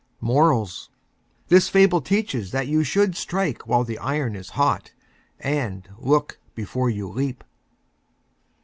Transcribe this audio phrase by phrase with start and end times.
[0.19, 0.89] MORALS:
[1.49, 4.93] This Fable teaches that you should Strike While the Iron is Hot,
[5.39, 7.43] and Look Before you Leap.